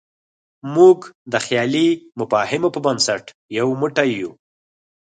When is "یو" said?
3.57-3.67, 4.21-4.31